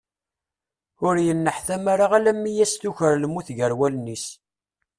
Ur 1.07 1.15
yenneḥtam 1.25 1.83
ara 1.93 2.05
alammi 2.17 2.51
i 2.51 2.63
as-tuker 2.65 3.13
lmut 3.23 3.47
gar 3.57 3.73
wallen-is. 3.79 4.25